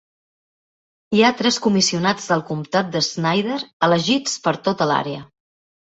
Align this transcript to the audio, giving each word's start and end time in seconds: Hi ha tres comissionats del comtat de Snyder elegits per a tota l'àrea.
Hi 1.17 1.21
ha 1.23 1.29
tres 1.41 1.59
comissionats 1.65 2.27
del 2.31 2.43
comtat 2.49 2.89
de 2.97 3.03
Snyder 3.09 3.61
elegits 3.89 4.37
per 4.47 4.55
a 4.59 4.63
tota 4.69 4.89
l'àrea. 4.95 5.21